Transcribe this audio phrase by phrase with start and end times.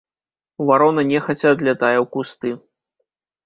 [0.69, 2.59] Варона нехаця адлятае ў кусты.